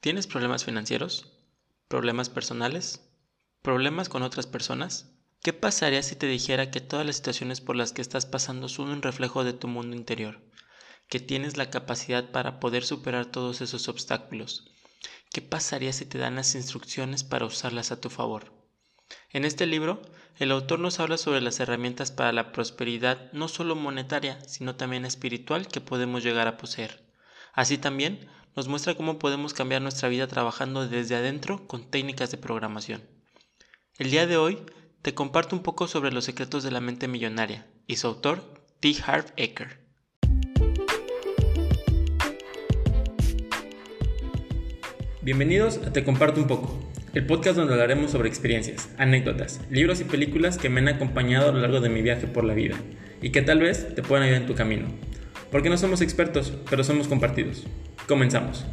[0.00, 1.30] ¿Tienes problemas financieros?
[1.86, 3.06] ¿Problemas personales?
[3.60, 5.12] ¿Problemas con otras personas?
[5.42, 8.88] ¿Qué pasaría si te dijera que todas las situaciones por las que estás pasando son
[8.88, 10.40] un reflejo de tu mundo interior?
[11.08, 14.72] Que tienes la capacidad para poder superar todos esos obstáculos.
[15.34, 18.54] ¿Qué pasaría si te dan las instrucciones para usarlas a tu favor?
[19.28, 20.00] En este libro,
[20.38, 25.04] el autor nos habla sobre las herramientas para la prosperidad no solo monetaria, sino también
[25.04, 27.04] espiritual que podemos llegar a poseer.
[27.52, 32.38] Así también nos muestra cómo podemos cambiar nuestra vida trabajando desde adentro con técnicas de
[32.38, 33.02] programación.
[33.98, 34.58] El día de hoy
[35.02, 38.42] te comparto un poco sobre los secretos de la mente millonaria y su autor,
[38.80, 38.94] T.
[39.06, 39.78] Harv Eker.
[45.22, 50.04] Bienvenidos a Te Comparto un poco, el podcast donde hablaremos sobre experiencias, anécdotas, libros y
[50.04, 52.76] películas que me han acompañado a lo largo de mi viaje por la vida
[53.22, 54.88] y que tal vez te puedan ayudar en tu camino.
[55.52, 57.64] Porque no somos expertos, pero somos compartidos.
[58.10, 58.64] Comenzamos.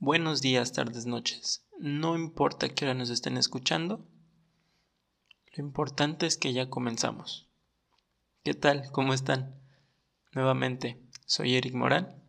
[0.00, 1.64] Buenos días, tardes, noches.
[1.78, 4.04] No importa qué hora nos estén escuchando,
[5.54, 7.48] lo importante es que ya comenzamos.
[8.42, 8.90] ¿Qué tal?
[8.90, 9.54] ¿Cómo están?
[10.32, 12.20] Nuevamente, soy Eric Morán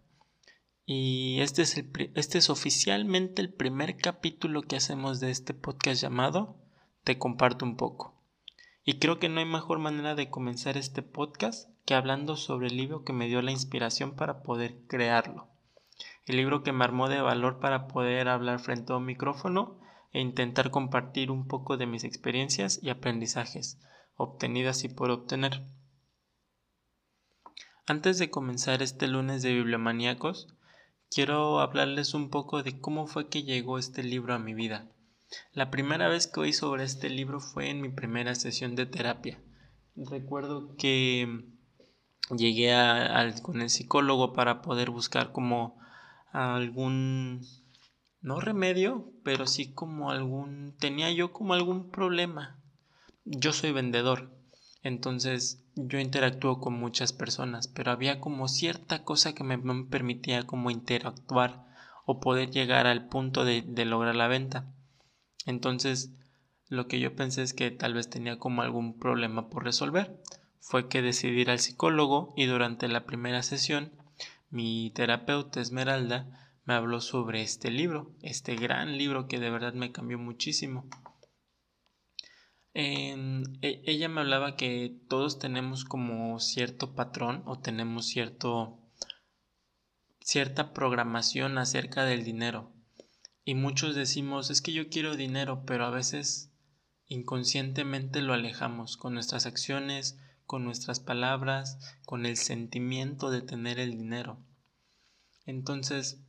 [0.86, 1.84] y este es,
[2.14, 6.62] este es oficialmente el primer capítulo que hacemos de este podcast llamado
[7.04, 8.21] Te comparto un poco.
[8.84, 12.78] Y creo que no hay mejor manera de comenzar este podcast que hablando sobre el
[12.78, 15.48] libro que me dio la inspiración para poder crearlo.
[16.26, 19.80] El libro que me armó de valor para poder hablar frente a un micrófono
[20.14, 23.80] e intentar compartir un poco de mis experiencias y aprendizajes,
[24.16, 25.64] obtenidas y por obtener.
[27.86, 30.48] Antes de comenzar este lunes de Bibliomaníacos,
[31.10, 34.88] quiero hablarles un poco de cómo fue que llegó este libro a mi vida.
[35.54, 39.40] La primera vez que oí sobre este libro fue en mi primera sesión de terapia.
[39.96, 41.46] Recuerdo que
[42.36, 42.74] llegué
[43.42, 45.80] con el psicólogo para poder buscar como
[46.32, 47.46] algún
[48.22, 52.58] no remedio, pero sí como algún tenía yo como algún problema.
[53.26, 54.32] Yo soy vendedor,
[54.84, 60.72] entonces yo interactúo con muchas personas, pero había como cierta cosa que me, permitía como
[60.72, 61.66] interactuar
[62.06, 64.66] o poder llegar al punto de lograr la venta.
[65.46, 66.12] Entonces,
[66.68, 70.22] lo que yo pensé es que tal vez tenía como algún problema por resolver.
[70.60, 73.92] Fue que decidí ir al psicólogo y durante la primera sesión
[74.50, 79.92] mi terapeuta Esmeralda me habló sobre este libro, este gran libro que de verdad me
[79.92, 80.88] cambió muchísimo.
[82.74, 83.16] E,
[83.62, 88.78] ella me hablaba que todos tenemos como cierto patrón o tenemos cierto
[90.20, 92.72] cierta programación acerca del dinero.
[93.44, 96.52] Y muchos decimos, es que yo quiero dinero, pero a veces
[97.08, 103.92] inconscientemente lo alejamos con nuestras acciones, con nuestras palabras, con el sentimiento de tener el
[103.92, 104.38] dinero.
[105.46, 106.22] Entonces,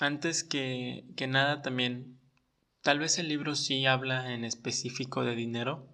[0.00, 2.18] antes que, que nada también,
[2.82, 5.88] tal vez el libro sí habla en específico de dinero,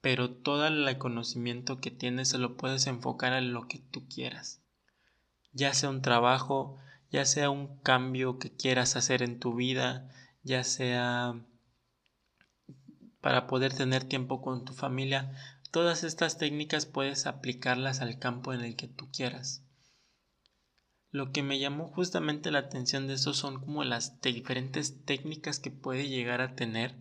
[0.00, 4.62] pero todo el conocimiento que tienes se lo puedes enfocar en lo que tú quieras.
[5.52, 6.76] Ya sea un trabajo,
[7.10, 10.10] ya sea un cambio que quieras hacer en tu vida,
[10.42, 11.34] ya sea
[13.20, 15.32] para poder tener tiempo con tu familia,
[15.72, 19.64] todas estas técnicas puedes aplicarlas al campo en el que tú quieras.
[21.10, 25.70] Lo que me llamó justamente la atención de eso son como las diferentes técnicas que
[25.70, 26.94] puede llegar a tener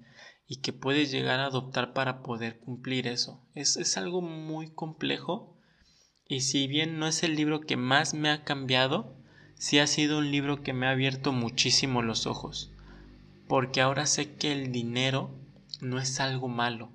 [0.48, 3.46] y que puedes llegar a adoptar para poder cumplir eso.
[3.56, 5.58] Es, es algo muy complejo
[6.28, 9.16] y si bien no es el libro que más me ha cambiado,
[9.58, 12.72] sí ha sido un libro que me ha abierto muchísimo los ojos,
[13.48, 15.32] porque ahora sé que el dinero
[15.82, 16.92] no es algo malo.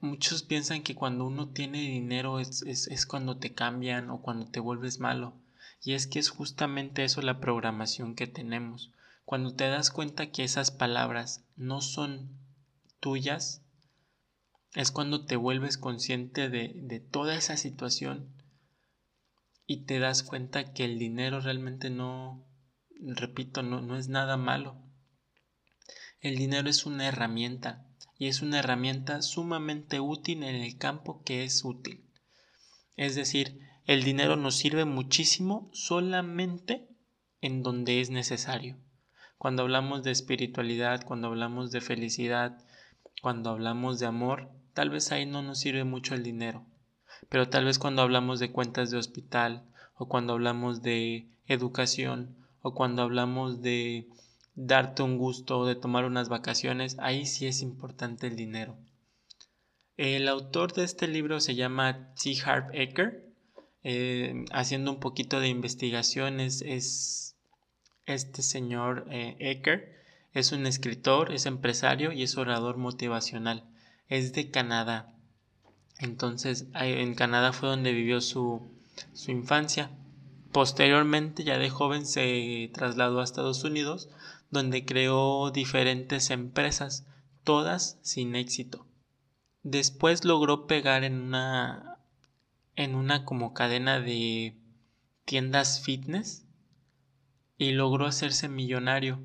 [0.00, 4.60] Muchos piensan que cuando uno tiene dinero es, es, cuando te cambian o cuando te
[4.60, 5.34] vuelves malo.
[5.82, 8.92] Y es que es justamente eso la programación que tenemos.
[9.24, 12.28] Cuando te das cuenta que esas palabras no son
[13.00, 13.62] tuyas,
[14.74, 18.28] es cuando te vuelves consciente de, de toda esa situación
[19.70, 22.42] y te das cuenta que el dinero realmente no,
[23.00, 24.82] repito, no, no es nada malo.
[26.20, 27.86] El dinero es una herramienta
[28.16, 32.02] y es una herramienta sumamente útil en el campo que es útil.
[32.96, 36.88] Es decir, el dinero nos sirve muchísimo solamente
[37.42, 38.78] en donde es necesario.
[39.36, 42.64] Cuando hablamos de espiritualidad, cuando hablamos de felicidad,
[43.20, 46.64] cuando hablamos de amor, tal vez ahí no nos sirve mucho el dinero.
[47.28, 49.64] Pero tal vez cuando hablamos de cuentas de hospital
[49.96, 54.08] o cuando hablamos de educación o cuando hablamos de
[54.54, 58.76] darte un gusto o de tomar unas vacaciones, ahí sí es importante el dinero.
[59.96, 62.36] El autor de este libro se llama T.
[62.44, 63.24] Harp Eker.
[63.82, 67.36] Eh, haciendo un poquito de investigaciones, es
[68.06, 69.96] este señor eh, Eker.
[70.34, 73.64] Es un escritor, es empresario y es orador motivacional.
[74.08, 75.17] Es de Canadá.
[75.98, 78.62] Entonces, en Canadá fue donde vivió su,
[79.12, 79.90] su infancia.
[80.52, 84.08] Posteriormente, ya de joven, se trasladó a Estados Unidos,
[84.50, 87.06] donde creó diferentes empresas,
[87.44, 88.86] todas sin éxito.
[89.62, 91.98] Después logró pegar en una
[92.78, 94.54] en una como cadena de
[95.24, 96.46] tiendas fitness
[97.58, 99.18] y logró hacerse millonario.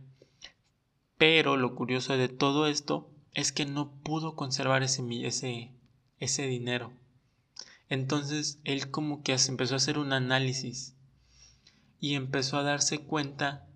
[1.20, 5.72] Pero lo curioso de todo esto es que no pudo conservar ese, ese,
[6.24, 6.94] ese dinero.
[7.90, 10.96] Entonces él como que empezó a hacer un análisis
[12.00, 13.68] y empezó a darse cuenta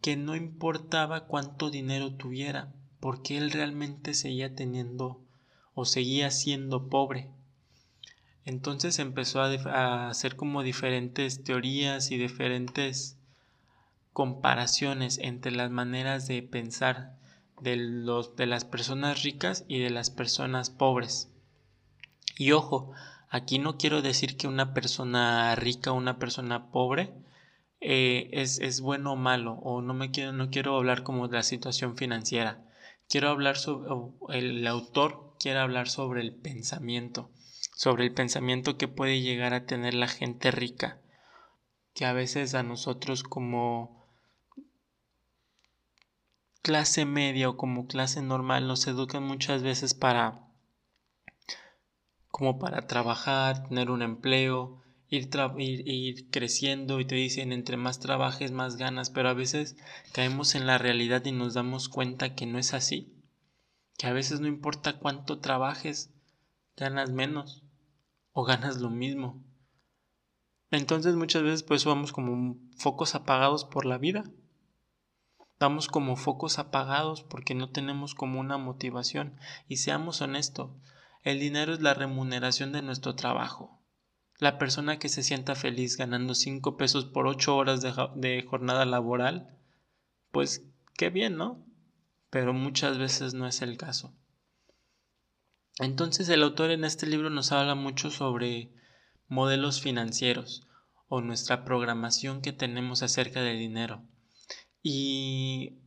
[0.00, 5.20] que no importaba cuánto dinero tuviera, porque él realmente seguía teniendo
[5.74, 7.30] o seguía siendo pobre.
[8.44, 13.18] Entonces empezó a, hacer como diferentes teorías y diferentes
[14.14, 17.17] comparaciones entre las maneras de pensar
[17.60, 21.30] de, los, de las personas ricas y de las personas pobres.
[22.36, 22.92] Y ojo,
[23.28, 27.12] aquí no quiero decir que una persona rica o una persona pobre
[27.80, 31.36] eh, es, es, bueno o malo, o no, me quiero, no quiero hablar como de
[31.36, 32.64] la situación financiera.
[33.08, 33.90] Quiero hablar sobre,
[34.30, 37.30] el autor quiere hablar sobre el pensamiento
[37.78, 40.98] sobre el pensamiento que puede llegar a tener la gente rica,
[41.94, 43.97] que a veces a nosotros como
[46.68, 50.52] clase media o como clase normal nos educan muchas veces para
[52.30, 58.52] como para trabajar, tener un empleo, ir, ir, creciendo y te dicen entre más trabajes
[58.52, 59.78] más ganas, pero a veces
[60.12, 63.14] caemos en la realidad y nos damos cuenta que no es así,
[63.96, 66.12] que a veces no importa cuánto trabajes,
[66.76, 67.64] ganas menos
[68.32, 69.42] o ganas lo mismo.
[70.70, 74.30] Entonces muchas veces pues vamos como focos apagados por la vida.
[75.60, 79.36] Vamos como focos apagados porque no tenemos como una motivación.
[79.66, 80.70] Y seamos honestos,
[81.24, 83.82] el dinero es la remuneración de nuestro trabajo.
[84.38, 88.84] La persona que se sienta feliz ganando 5 pesos por 8 horas de, de jornada
[88.84, 89.58] laboral,
[90.30, 90.64] pues
[90.94, 91.66] qué bien, ¿no?
[92.30, 94.14] Pero muchas veces no es el caso.
[95.80, 98.72] Entonces el autor en este libro nos habla mucho sobre
[99.26, 100.68] modelos financieros
[101.08, 104.02] o nuestra programación que tenemos acerca del dinero.
[104.82, 105.78] Y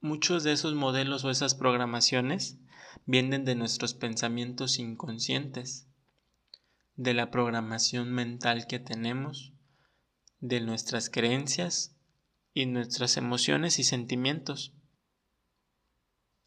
[0.00, 2.58] muchos de esos modelos o esas programaciones
[3.04, 5.88] vienen de nuestros pensamientos inconscientes,
[6.96, 9.52] de la programación mental que tenemos,
[10.40, 11.96] de nuestras creencias
[12.54, 14.74] y nuestras emociones y sentimientos.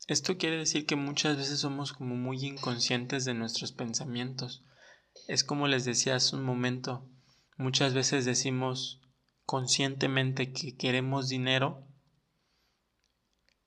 [0.07, 4.65] Esto quiere decir que muchas veces somos como muy inconscientes de nuestros pensamientos.
[5.27, 7.07] Es como les decía hace un momento,
[7.57, 9.01] muchas veces decimos
[9.45, 11.87] conscientemente que queremos dinero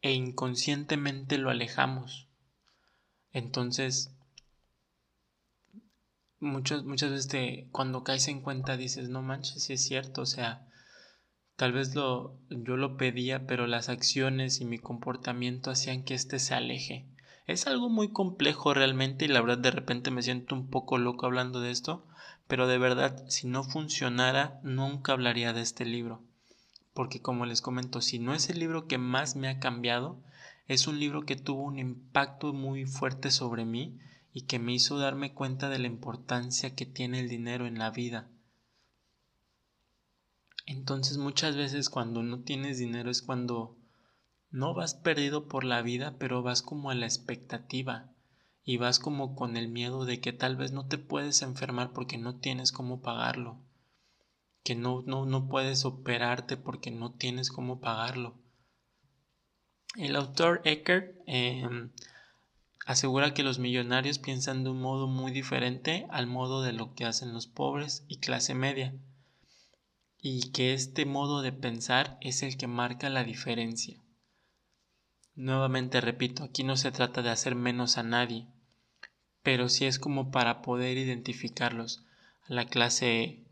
[0.04, 2.28] e inconscientemente lo alejamos.
[3.32, 4.12] Entonces,
[6.38, 10.68] muchas, muchas veces cuando caes en cuenta dices, no manches, si es cierto, o sea,
[11.56, 16.40] Tal vez lo, yo lo pedía, pero las acciones y mi comportamiento hacían que éste
[16.40, 17.06] se aleje.
[17.46, 21.26] Es algo muy complejo realmente y la verdad de repente me siento un poco loco
[21.26, 22.08] hablando de esto,
[22.48, 26.22] pero de verdad si no funcionara nunca hablaría de este libro.
[26.94, 30.22] Porque como les comento, si no es el libro que más me ha cambiado,
[30.66, 33.98] es un libro que tuvo un impacto muy fuerte sobre mí
[34.32, 37.90] y que me hizo darme cuenta de la importancia que tiene el dinero en la
[37.90, 38.28] vida.
[40.66, 43.76] Entonces muchas veces cuando no tienes dinero es cuando
[44.50, 48.10] no vas perdido por la vida, pero vas como a la expectativa
[48.64, 52.16] y vas como con el miedo de que tal vez no te puedes enfermar porque
[52.16, 53.58] no tienes cómo pagarlo,
[54.64, 58.34] que no, no, no puedes operarte porque no tienes cómo pagarlo.
[59.96, 61.90] El autor Eckert em,
[62.86, 67.04] asegura que los millonarios piensan de un modo muy diferente al modo de lo que
[67.04, 68.94] hacen los pobres y clase media
[70.20, 74.00] y que este modo de pensar es el que marca la diferencia.
[75.34, 78.46] Nuevamente repito, aquí no se trata de hacer menos a nadie,
[79.42, 82.06] pero sí es como para poder identificarlos
[82.48, 83.43] a la clase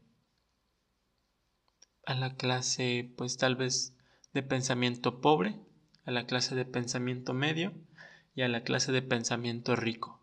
[2.04, 3.94] a la clase pues tal vez
[4.32, 5.60] de pensamiento pobre,
[6.04, 7.72] a la clase de pensamiento medio
[8.34, 10.20] y a la clase de pensamiento rico.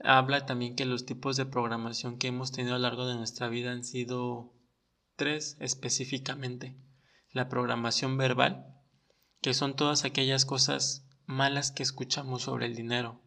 [0.00, 3.48] Habla también que los tipos de programación que hemos tenido a lo largo de nuestra
[3.48, 4.52] vida han sido
[5.16, 6.76] tres específicamente.
[7.30, 8.74] La programación verbal,
[9.40, 13.20] que son todas aquellas cosas malas que escuchamos sobre el dinero.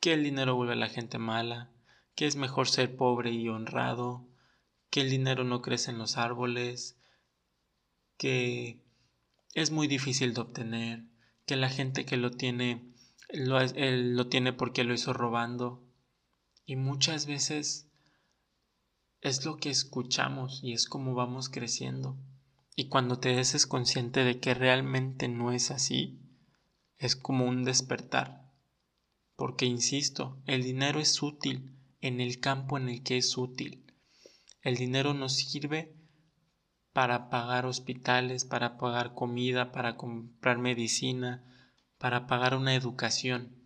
[0.00, 1.72] que el dinero vuelve a la gente mala,
[2.14, 4.28] que es mejor ser pobre y honrado,
[4.90, 6.98] que el dinero no crece en los árboles,
[8.16, 8.82] que
[9.54, 11.04] es muy difícil de obtener,
[11.46, 12.92] que la gente que lo tiene
[13.30, 15.82] lo, lo tiene porque lo hizo robando.
[16.64, 17.88] Y muchas veces
[19.20, 22.16] es lo que escuchamos y es como vamos creciendo.
[22.74, 26.20] Y cuando te des consciente de que realmente no es así,
[26.98, 28.52] es como un despertar.
[29.34, 33.85] Porque, insisto, el dinero es útil en el campo en el que es útil.
[34.66, 35.94] El dinero nos sirve
[36.92, 41.44] para pagar hospitales, para pagar comida, para comprar medicina,
[41.98, 43.62] para pagar una educación.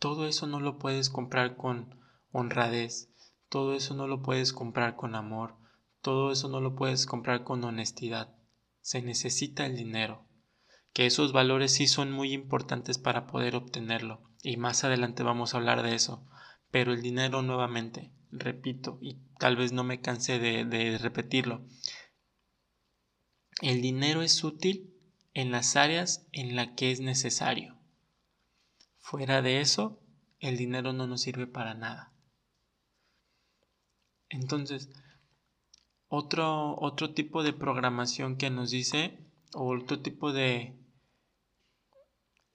[0.00, 2.00] Todo eso no lo puedes comprar con
[2.32, 3.08] honradez,
[3.48, 5.54] todo eso no lo puedes comprar con amor,
[6.00, 8.34] todo eso no lo puedes comprar con honestidad.
[8.80, 10.26] Se necesita el dinero.
[10.92, 14.28] Que esos valores sí son muy importantes para poder obtenerlo.
[14.42, 16.26] Y más adelante vamos a hablar de eso.
[16.72, 21.66] Pero el dinero nuevamente, repito, y tal vez no me canse de, de repetirlo.
[23.60, 24.94] El dinero es útil
[25.34, 27.78] en las áreas en las que es necesario.
[28.98, 30.00] Fuera de eso,
[30.38, 32.12] el dinero no nos sirve para nada.
[34.28, 34.88] Entonces,
[36.08, 39.18] otro, otro tipo de programación que nos dice,
[39.54, 40.76] o otro tipo de,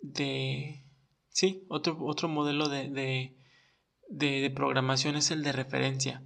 [0.01, 0.85] de
[1.29, 3.37] sí, otro, otro modelo de, de,
[4.07, 6.23] de, programación es el de referencia.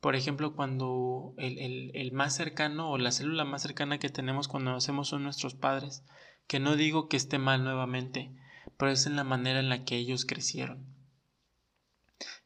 [0.00, 4.48] Por ejemplo, cuando el, el, el, más cercano o la célula más cercana que tenemos
[4.48, 6.04] cuando nacemos son nuestros padres,
[6.46, 8.30] que no digo que esté mal nuevamente,
[8.76, 10.84] pero es en la manera en la que ellos crecieron.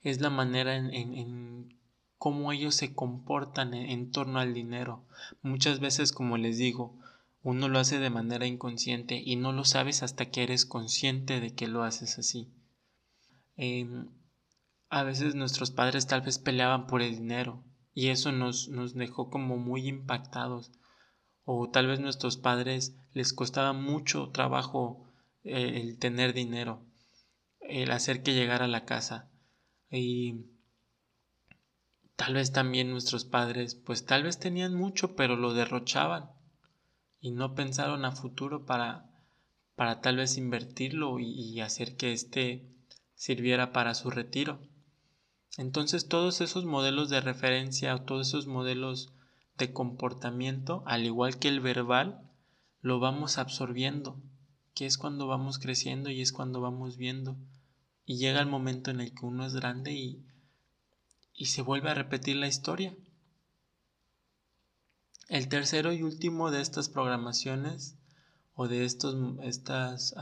[0.02, 1.76] Es la manera en, en
[2.18, 5.04] cómo ellos se comportan en, torno al dinero.
[5.42, 6.98] Muchas veces, como les digo,
[7.42, 11.54] uno lo hace de manera inconsciente y no lo sabes hasta que eres consciente de
[11.54, 12.50] que lo haces así.
[13.56, 14.08] Em,
[14.98, 17.62] a veces nuestros padres tal vez peleaban por el dinero
[17.94, 20.72] y eso nos, nos dejó como muy impactados.
[21.44, 25.08] O tal vez nuestros padres les costaba mucho trabajo
[25.44, 26.84] eh, el tener dinero,
[27.60, 29.30] el hacer que llegara a la casa.
[29.90, 30.46] Y
[32.16, 36.30] Tal vez también nuestros padres, pues tal vez tenían mucho, pero lo derrochaban
[37.20, 39.10] y no pensaron a futuro para,
[39.74, 42.72] para tal vez invertirlo y, y hacer que éste
[43.14, 44.60] sirviera para su retiro.
[45.56, 49.12] Entonces todos esos modelos de referencia o todos esos modelos
[49.56, 52.20] de comportamiento, al igual que el verbal,
[52.82, 54.20] lo vamos absorbiendo,
[54.74, 57.36] que es cuando vamos creciendo y es cuando vamos viendo.
[58.04, 60.24] Y llega el momento en el que uno es grande y,
[61.34, 62.94] y se vuelve a repetir la historia.
[65.28, 67.96] El tercero y último de estas programaciones
[68.54, 70.14] o de estos, estas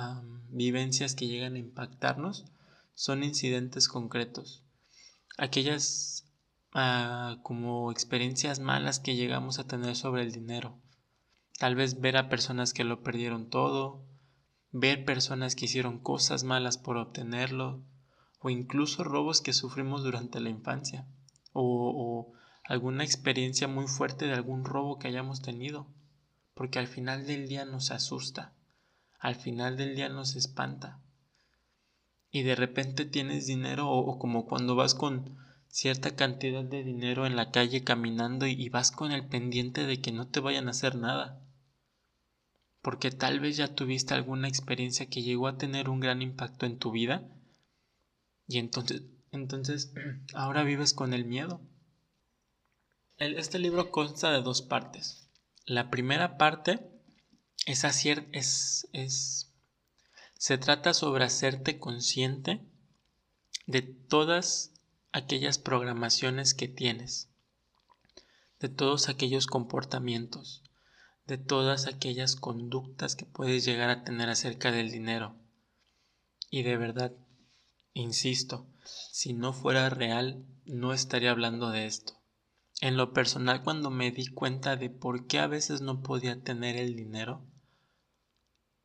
[0.48, 2.46] vivencias que llegan a impactarnos
[2.94, 4.63] son incidentes concretos.
[5.38, 6.26] Aquellas
[6.72, 10.78] ah, como experiencias malas que llegamos a tener sobre el dinero.
[11.58, 14.04] Tal vez ver a personas que lo perdieron todo,
[14.72, 17.82] ver personas que hicieron cosas malas por obtenerlo,
[18.40, 21.06] o incluso robos que sufrimos durante la infancia
[21.54, 22.32] o,
[22.64, 25.86] alguna experiencia muy fuerte de algún robo que hayamos tenido,
[26.54, 28.52] porque al final del día nos asusta,
[29.18, 31.00] al final del día nos espanta.
[32.34, 35.38] Y de repente tienes dinero o, como cuando vas con
[35.68, 40.10] cierta cantidad de dinero en la calle caminando y vas con el pendiente de que
[40.10, 41.40] no te vayan a hacer nada.
[42.82, 46.76] Porque tal vez ya tuviste alguna experiencia que llegó a tener un gran impacto en
[46.76, 47.22] tu vida
[48.48, 49.92] y entonces, entonces
[50.34, 51.60] ahora vives con el miedo.
[53.18, 55.30] este libro consta de dos partes.
[55.66, 56.80] La primera parte
[57.64, 59.53] es, es, es,
[60.44, 62.60] se trata sobre hacerte consciente
[63.66, 64.74] de todas
[65.10, 67.30] aquellas programaciones que tienes,
[68.60, 70.62] de todos aquellos comportamientos,
[71.26, 75.34] de todas aquellas conductas que puedes llegar a tener acerca del dinero.
[76.50, 77.14] Y de verdad,
[77.94, 82.20] Insisto, si no fuera real, no estaría hablando de esto.
[82.82, 86.76] En lo personal, cuando me di cuenta de por qué a veces no podía tener
[86.76, 87.46] el dinero,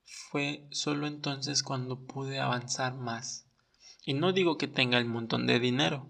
[0.10, 3.46] fue solo entonces cuando pude avanzar más.
[4.04, 6.10] Y no digo que tenga el montón de dinero,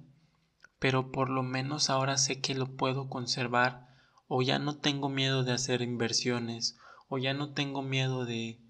[0.79, 3.87] pero por lo menos ahora sé que lo puedo conservar
[4.27, 6.77] o ya no tengo miedo de hacer inversiones
[7.07, 8.61] o ya no tengo miedo de,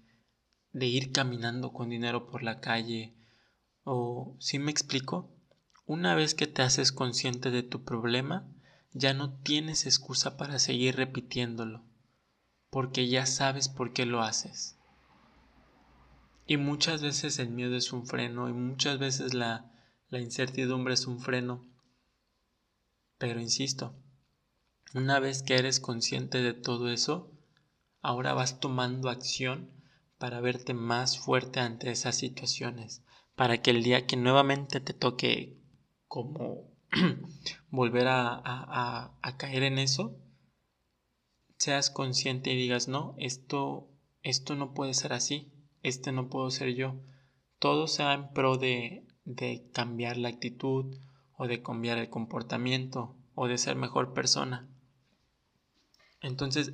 [0.72, 3.14] de ir caminando con dinero por la calle
[3.84, 5.30] o, si me explico,
[5.86, 8.46] una vez que te haces consciente de tu problema,
[8.92, 11.84] ya no tienes excusa para seguir repitiéndolo,
[12.70, 14.79] porque ya sabes por qué lo haces.
[16.50, 19.70] Y muchas veces el miedo es un freno y muchas veces la,
[20.10, 21.64] incertidumbre es un freno.
[23.18, 23.94] Pero insisto,
[24.92, 27.30] una vez que eres consciente de todo eso,
[28.02, 29.70] ahora vas tomando acción
[30.18, 33.04] para verte más fuerte ante esas situaciones,
[33.36, 35.56] para que el día que nuevamente te toque
[36.08, 36.68] como
[37.70, 40.18] volver a, caer en eso,
[41.58, 43.88] seas consciente y digas, no, esto,
[44.24, 45.52] esto no puede ser así,
[45.82, 47.00] este no puedo ser yo.
[47.58, 50.96] Todo sea en pro de, de cambiar la actitud
[51.36, 54.68] o de cambiar el comportamiento o de ser mejor persona.
[56.20, 56.72] Entonces,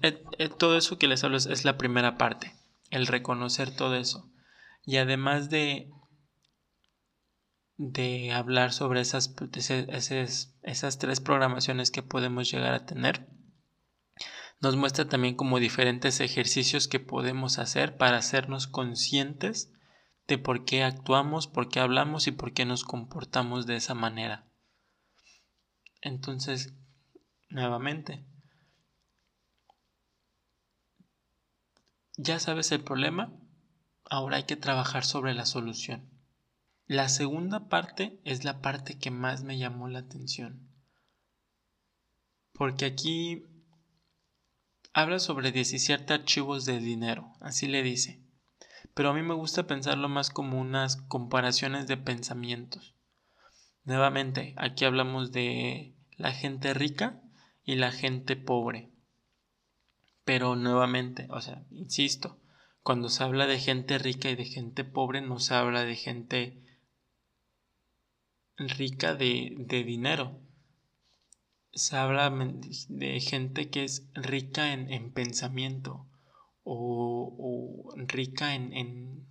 [0.58, 2.52] todo eso que les hablo es, la primera parte,
[2.90, 4.28] el reconocer todo eso.
[4.84, 5.90] Y además de,
[7.76, 13.28] de hablar sobre esas, esas, esas tres programaciones que podemos llegar a tener,
[14.60, 19.72] nos muestra también como diferentes ejercicios que podemos hacer para hacernos conscientes
[20.26, 24.46] de por qué actuamos, por qué hablamos y por qué nos comportamos de esa manera.
[26.00, 26.74] Entonces,
[27.48, 28.24] nuevamente,
[32.16, 33.32] ya sabes el problema,
[34.08, 36.10] ahora hay que trabajar sobre la solución.
[36.86, 40.70] La segunda parte es la parte que más me llamó la atención.
[42.52, 43.44] Porque aquí
[44.96, 48.18] habla sobre 17 archivos de dinero, así le dice.
[48.94, 52.94] Pero a mí me gusta pensarlo más como unas comparaciones de pensamientos.
[53.84, 57.20] Nuevamente, aquí hablamos de la gente rica
[57.62, 58.90] y la gente pobre.
[60.24, 62.40] Pero nuevamente, o sea, insisto,
[62.82, 66.62] cuando se habla de gente rica y de gente pobre, no se habla de gente
[68.56, 70.40] rica de, dinero.
[71.76, 72.30] Se habla
[72.88, 76.06] de gente que es rica en, pensamiento
[76.64, 79.26] o, rica en, en,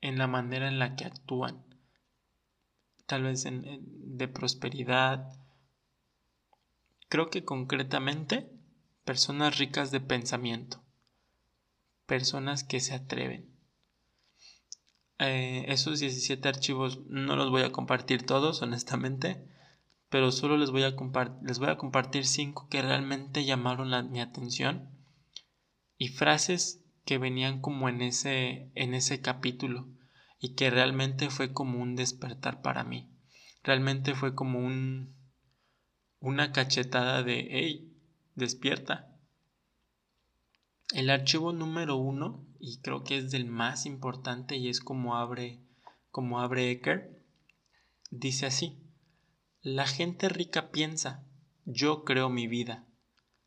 [0.00, 1.64] en, la manera en la que actúan.
[3.06, 5.32] Tal vez de prosperidad.
[7.08, 8.48] Creo que concretamente
[9.04, 10.80] personas ricas de pensamiento.
[12.06, 13.52] Personas que se atreven
[15.24, 19.46] eh, esos 17 archivos no los voy a compartir todos, honestamente,
[20.12, 20.94] pero solo les voy a,
[21.40, 24.90] les voy a compartir 5 que realmente llamaron mi atención
[25.96, 29.88] y frases que venían como en ese, en ese capítulo
[30.38, 33.10] y que realmente fue como un despertar para mí.
[33.64, 35.16] Realmente fue como un,
[36.20, 37.96] una cachetada de, hey,
[38.34, 39.16] despierta.
[40.92, 45.62] El archivo número uno, y creo que es del más importante y es como abre,
[46.10, 47.18] como abre Ecker,
[48.10, 48.81] dice así,
[49.62, 51.24] la gente rica piensa,
[51.64, 52.84] yo creo mi vida.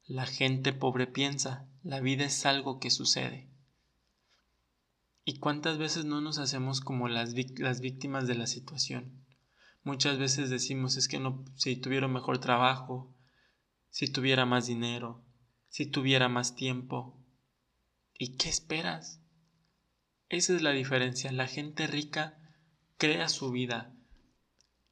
[0.07, 3.47] La gente pobre piensa, la vida es algo que sucede.
[5.23, 9.25] ¿Y cuántas veces no nos hacemos como las, las víctimas de la situación?
[9.83, 13.13] Muchas veces decimos es que no, si tuviera mejor trabajo,
[13.89, 15.23] si tuviera más dinero,
[15.69, 17.19] si tuviera más tiempo,
[18.17, 19.19] ¿Y qué esperas?
[20.29, 21.31] Esa es la diferencia.
[21.31, 22.39] La gente rica
[22.97, 23.93] crea su vida,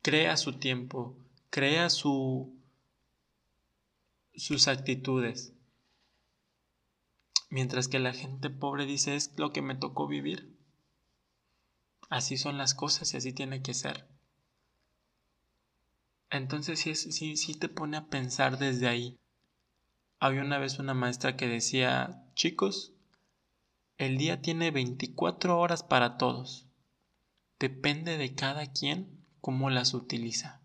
[0.03, 1.17] crea su tiempo,
[1.49, 2.53] crea su,
[4.35, 5.53] sus actitudes.
[7.49, 10.55] Mientras que la gente pobre dice es lo que me tocó vivir.
[12.09, 14.05] Así son las cosas y así tiene que ser.
[16.29, 19.17] Entonces sí, sí, te pone a pensar desde ahí.
[20.19, 22.91] Había una vez una maestra que decía, chicos,
[23.97, 26.67] el día tiene 24 horas para todos.
[27.59, 30.61] Depende de cada quien cómo las utiliza.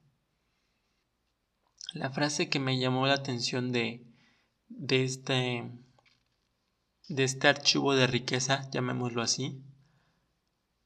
[1.94, 4.06] La frase que me llamó la atención de,
[4.68, 5.68] de, este,
[7.08, 9.60] de este archivo de riqueza, llamémoslo así,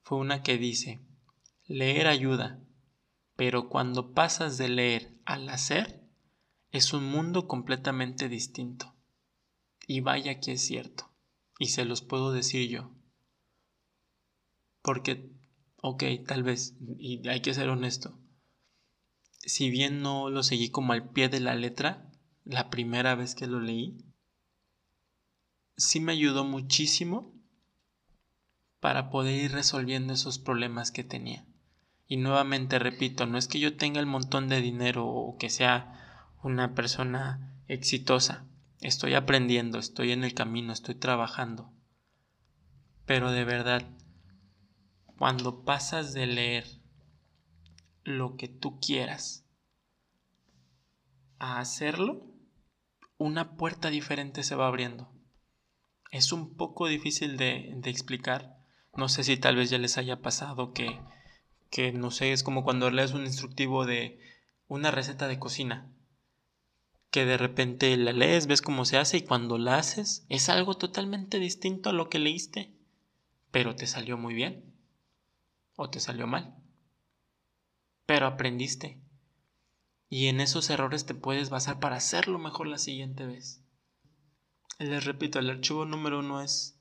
[0.05, 1.03] fue una que dice,
[1.67, 2.65] leer ayuda,
[3.37, 6.03] pero cuando pasas de leer al hacer,
[6.71, 8.95] es un mundo completamente distinto.
[9.87, 11.13] Y vaya que es cierto.
[11.59, 12.91] Y se los puedo decir yo.
[14.81, 15.31] Porque,
[15.83, 18.19] ok, tal vez, y hay que ser honesto,
[19.39, 22.11] si bien no lo seguí como al pie de la letra,
[22.45, 23.99] la primera vez que lo leí,
[25.77, 27.35] sí me ayudó muchísimo
[28.81, 31.45] para poder ir resolviendo esos problemas que tenía.
[32.09, 36.33] Y nuevamente repito, no es que yo tenga el montón de dinero o que sea
[36.43, 38.47] una persona exitosa,
[38.83, 41.71] Estoy aprendiendo, estoy en el camino, estoy trabajando.
[43.07, 43.85] Pero de verdad,
[45.23, 46.67] cuando pasas de leer
[48.03, 49.47] lo que tú quieras
[51.39, 52.27] a hacerlo,
[53.19, 55.13] una puerta diferente se va abriendo.
[56.11, 58.59] Es un poco difícil de, explicar,
[58.97, 60.99] No sé si tal vez ya les haya pasado que,
[61.71, 64.19] que no sé, es como cuando lees un instructivo de
[64.67, 65.89] una receta de cocina
[67.13, 70.75] que de repente la lees, ves cómo se hace y cuando la haces es algo
[70.75, 72.75] totalmente distinto a lo que leíste,
[73.53, 74.72] pero te salió muy bien
[75.83, 76.57] o te salió mal,
[78.07, 79.01] pero aprendiste
[80.09, 83.63] y en esos errores te puedes basar para hacerlo mejor la siguiente vez.
[84.79, 86.79] Les repito, el archivo número uno es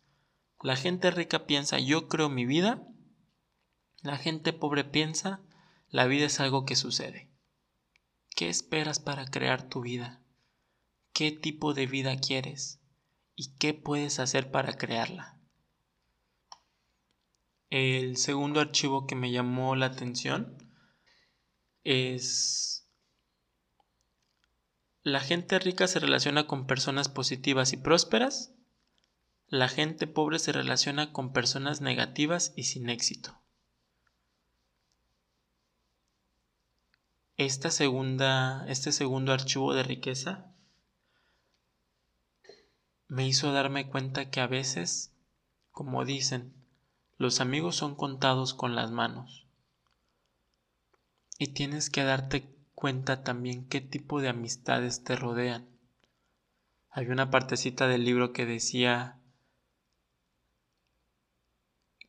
[0.62, 2.88] la gente rica piensa yo creo mi vida,
[4.02, 5.42] la gente pobre piensa
[5.90, 7.30] la vida es algo que sucede.
[8.36, 10.22] ¿Qué esperas para crear tu vida?
[11.14, 12.80] qué tipo de vida quieres
[13.36, 15.38] y qué puedes hacer para crearla.
[17.72, 20.58] El segundo archivo que me llamó la atención
[21.86, 22.86] es
[25.04, 28.54] la gente rica se relaciona con personas positivas y prósperas.
[29.48, 33.42] La gente pobre se relaciona con personas negativas y sin éxito.
[37.38, 40.54] Esta segunda, este segundo archivo de riqueza
[43.08, 45.14] me hizo darme cuenta que a veces,
[45.72, 46.61] como dicen,
[47.22, 49.46] los amigos son contados con las manos.
[51.38, 55.70] Y tienes que darte cuenta también qué tipo de amistades te rodean.
[56.90, 59.20] Hay una partecita del libro que decía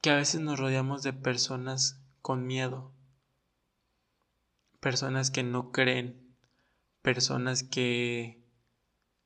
[0.00, 2.94] que a veces nos rodeamos de personas con miedo,
[4.80, 6.34] personas que no creen,
[7.02, 8.42] personas que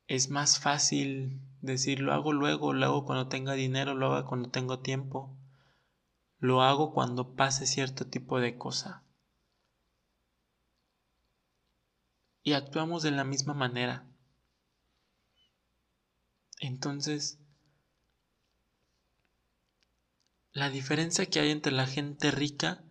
[0.08, 4.50] es más fácil decir lo hago luego, lo hago cuando tenga dinero, lo hago cuando
[4.50, 5.35] tengo tiempo,
[6.38, 9.02] lo hago cuando pase cierto tipo de cosa.
[12.42, 14.06] Y actuamos de la misma manera.
[16.60, 17.38] Entonces,
[20.52, 22.84] la diferencia que hay entre la gente rica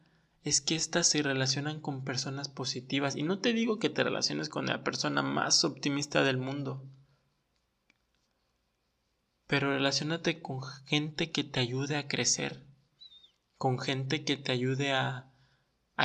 [0.44, 3.16] es que éstas se relacionan con personas positivas.
[3.16, 6.84] Y no te digo que te relaciones con la persona más optimista del mundo
[9.48, 12.64] pero relacionate con gente que te ayude a crecer,
[13.58, 15.32] con gente que te ayude a,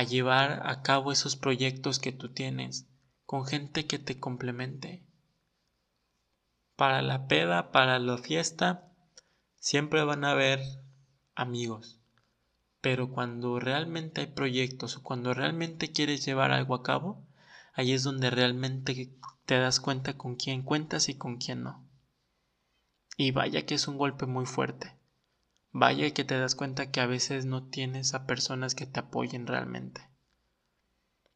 [0.07, 2.87] llevar a cabo esos proyectos que tú tienes,
[3.25, 5.05] con gente que te complemente.
[6.75, 8.89] Para la peda, para la fiesta,
[9.59, 10.61] siempre van a haber
[11.35, 11.99] amigos.
[12.79, 17.27] Pero cuando realmente hay proyectos o cuando realmente quieres llevar algo a cabo,
[17.73, 19.13] ahí es donde realmente
[19.45, 21.85] te das cuenta con quién cuentas y con quién no.
[23.17, 25.00] Y vaya que es un golpe muy fuerte.
[25.73, 29.47] Vaya que te das cuenta que a veces no tienes a personas que te apoyen
[29.47, 30.01] realmente.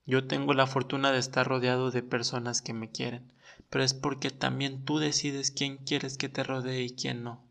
[0.06, 3.32] Yo tengo la fortuna de estar rodeado de personas que me quieren,
[3.70, 7.44] pero es porque también tú decides quién quieres que te rodee y quién no.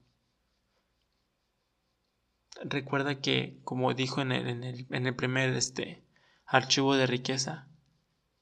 [2.62, 6.04] Recuerda que, como dijo en el, en el, en el primer este,
[6.46, 7.66] archivo de riqueza,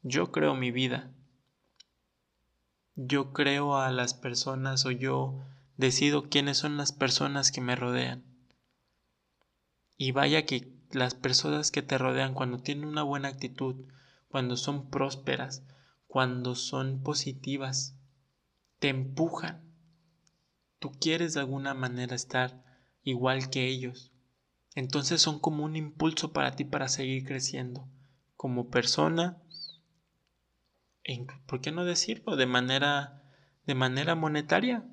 [0.03, 1.11] yo creo mi vida.
[2.97, 5.41] Yo creo a las personas o yo
[5.77, 8.32] decido quiénes son las personas que me rodean.
[9.97, 13.77] Y vaya que las personas que te rodean cuando tienen una buena actitud,
[14.29, 15.63] cuando son prósperas,
[16.07, 17.97] cuando son positivas,
[18.79, 19.63] te empujan.
[20.79, 22.63] Tú quieres de alguna manera estar
[23.03, 24.11] igual que ellos.
[24.75, 27.89] Entonces son como un impulso para ti para seguir creciendo
[28.37, 29.39] como persona,
[31.47, 32.37] ¿por qué no decirlo?
[32.37, 33.23] De manera,
[33.67, 34.85] de manera monetaria.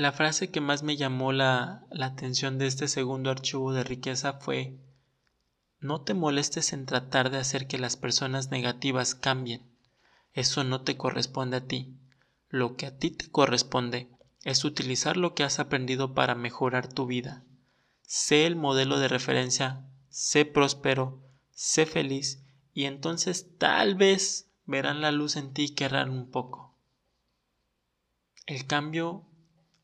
[0.00, 4.78] La frase que más me llamó la, atención de este segundo archivo de riqueza fue
[5.78, 9.60] No te molestes en tratar de hacer que las personas negativas cambien.
[10.32, 11.98] Eso no te corresponde a ti.
[12.48, 14.08] Lo que a ti te corresponde
[14.42, 17.44] es utilizar lo que has aprendido para mejorar tu vida.
[18.00, 25.12] Sé el modelo de referencia, sé próspero, sé feliz y entonces tal vez verán la
[25.12, 26.74] luz en ti y querrán un poco.
[28.46, 29.26] El cambio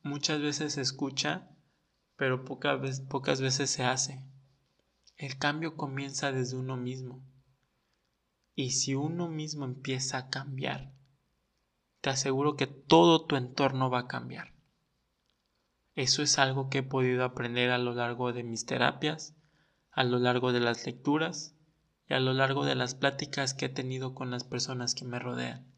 [0.07, 1.49] muchas veces se escucha,
[2.15, 4.23] pero pocas, pocas veces se hace.
[5.17, 7.23] El cambio comienza desde uno mismo.
[8.55, 10.93] Y si uno mismo empieza a cambiar,
[12.01, 14.53] te aseguro que todo tu entorno va a cambiar.
[15.95, 19.35] Eso es algo que he podido aprender a lo largo de mis terapias,
[19.91, 21.55] a lo largo de las lecturas
[22.07, 25.17] y a lo largo de las pláticas que he tenido con las personas que me
[25.17, 25.76] rodean.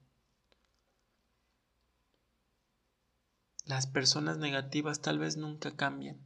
[3.69, 6.19] Las personas negativas tal vez nunca cambien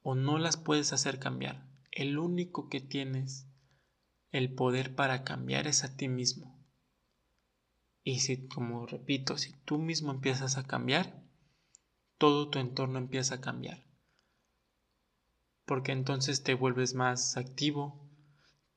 [0.00, 1.68] o no las puedes hacer cambiar.
[1.92, 3.46] El único que tienes
[4.32, 6.58] el poder para cambiar es a ti mismo.
[8.02, 11.22] Y si, como repito, si tú mismo empiezas a cambiar,
[12.16, 13.84] todo tu entorno empieza a cambiar.
[15.66, 18.08] Porque entonces te vuelves más activo,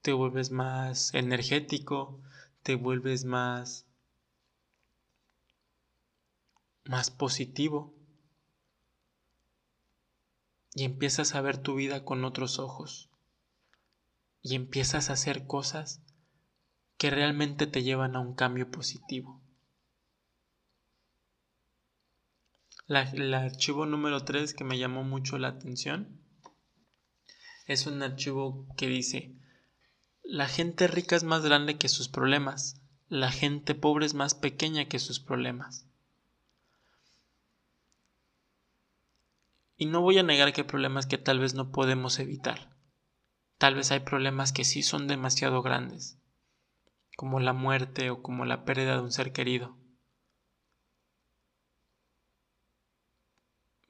[0.01, 2.21] te vuelves más energético,
[2.63, 3.88] te vuelves más
[6.89, 7.93] más positivo
[10.73, 13.11] y empiezas a ver tu vida con otros ojos
[14.41, 16.01] y empiezas a hacer cosas
[16.97, 19.39] que realmente te llevan a un cambio positivo.
[22.87, 26.19] el archivo número 3 que me llamó mucho la atención
[27.67, 29.35] es un archivo que dice,
[30.23, 34.85] la gente rica es más grande que sus problemas, la gente pobre es más pequeña
[34.85, 35.85] que sus problemas.
[39.79, 42.75] Y no voy a negar que hay problemas que tal vez no podemos evitar.
[43.57, 46.19] Tal vez hay problemas que sí son demasiado grandes,
[47.15, 49.77] como la muerte o como la pérdida de un ser querido.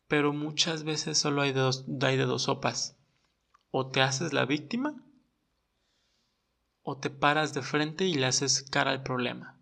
[0.08, 2.96] Pero muchas veces solo hay de dos, hay de dos sopas.
[3.72, 5.04] O te haces la víctima
[6.84, 9.59] o te paras de frente y le haces cara al problema.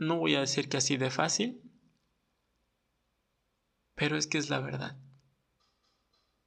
[0.00, 1.60] No voy a decir que así de fácil,
[3.94, 4.98] pero es que es la verdad.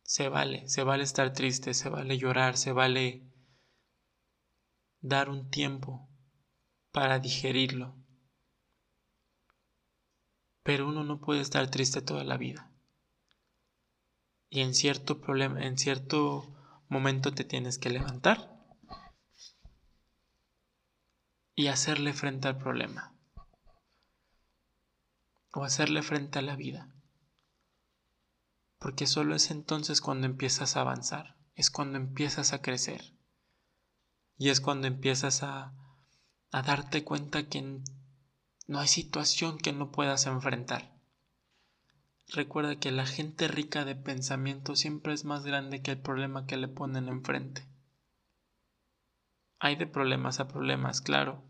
[0.02, 3.22] Se vale, se vale estar triste, se vale llorar, se vale
[5.02, 6.10] dar un tiempo
[6.92, 7.96] para digerirlo.
[10.64, 12.72] Pero uno no puede estar triste toda la vida.
[14.50, 16.56] Y en cierto problema, en cierto
[16.90, 18.52] momento te tienes que levantar
[21.56, 23.13] y hacerle frente al problema.
[25.54, 26.94] O hacerle frente a la vida.
[28.80, 33.14] Porque solo es entonces cuando empiezas a avanzar, es cuando empiezas a crecer.
[34.38, 35.74] Y es cuando empiezas a,
[36.52, 37.82] a darte cuenta que
[38.68, 40.94] no hay situación que no puedas enfrentar.
[42.30, 46.58] Recuerda que la gente rica de pensamiento siempre es más grande que el problema que
[46.58, 47.68] le ponen enfrente.
[49.60, 51.44] Hay de problemas a problemas, claro.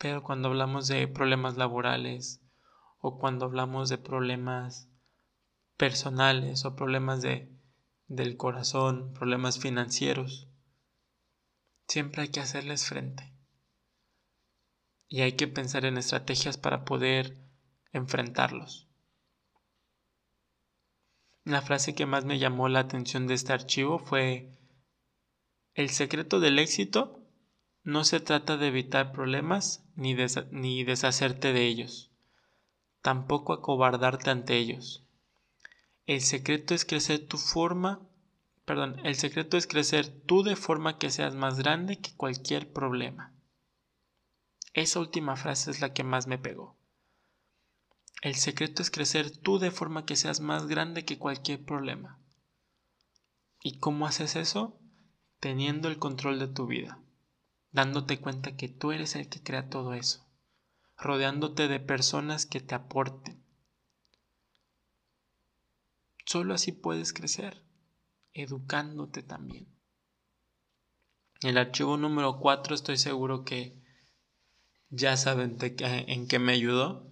[0.00, 2.40] Pero cuando hablamos de problemas laborales
[3.00, 4.88] o cuando hablamos de problemas
[5.76, 7.54] personales o problemas de,
[8.06, 10.48] del corazón, problemas financieros,
[11.86, 13.30] siempre hay que hacerles frente
[15.06, 17.36] y hay que pensar en estrategias para poder
[17.92, 18.88] enfrentarlos.
[21.44, 24.58] La frase que más me llamó la atención de este archivo fue
[25.74, 27.19] El secreto del éxito
[27.82, 30.14] no se trata de evitar problemas ni,
[30.50, 32.10] ni deshacerte de ellos,
[33.02, 35.04] tampoco acobardarte ante ellos.
[36.06, 38.00] El secreto es crecer tu forma,
[38.64, 43.32] perdón, el secreto es crecer tú de forma que seas más grande que cualquier problema.
[44.74, 46.76] Esa última frase es la que más me pegó.
[48.22, 52.20] El secreto es crecer tú de forma que seas más grande que cualquier problema.
[53.62, 54.78] ¿Y cómo haces eso?
[55.40, 57.00] Teniendo el control de tu vida,
[57.72, 60.26] dándote cuenta que tú eres el que crea todo eso,
[60.96, 63.42] rodeándote de personas que te aporten.
[66.26, 67.62] Solo así puedes crecer,
[68.32, 69.66] educándote también.
[71.42, 73.74] El archivo número 4 estoy seguro que
[74.90, 77.10] ya saben en qué me ayudó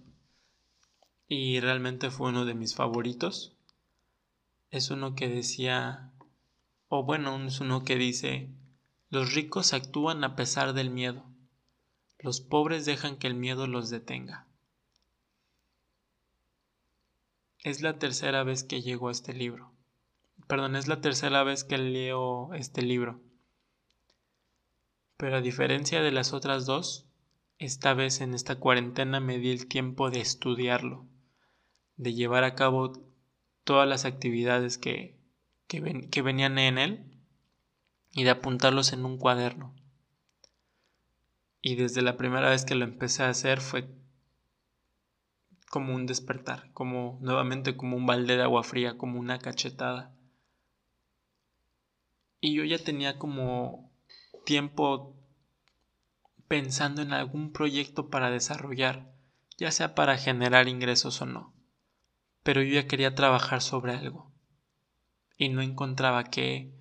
[1.27, 3.55] y realmente fue uno de mis favoritos.
[4.71, 6.11] Es uno que decía,
[6.89, 8.49] o bueno, es uno que dice,
[9.09, 11.25] los ricos actúan a pesar del miedo,
[12.19, 14.45] los pobres dejan que el miedo los detenga.
[17.63, 19.73] Es la tercera vez que llego a este libro.
[20.47, 23.19] Perdón, es la tercera vez que leo este libro.
[25.17, 27.05] Pero a diferencia de las otras dos,
[27.57, 31.05] esta vez en esta cuarentena me di el tiempo de estudiarlo,
[31.97, 32.93] de llevar a cabo
[33.65, 35.17] todas las actividades que,
[35.67, 37.08] que, venían en él
[38.11, 39.75] y de apuntarlos en un cuaderno.
[41.61, 43.89] Y desde la primera vez que lo empecé a hacer fue
[45.69, 50.15] como un despertar, como nuevamente como un balde de agua fría, como una cachetada.
[52.41, 53.91] Y yo ya tenía como
[54.45, 55.15] tiempo
[56.47, 59.13] pensando en algún proyecto para desarrollar,
[59.57, 61.53] ya sea para generar ingresos o no.
[62.41, 64.31] Pero yo ya quería trabajar sobre algo.
[65.37, 66.73] Y no encontraba qué,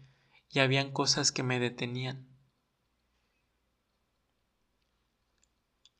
[0.51, 2.27] y habían cosas que me detenían.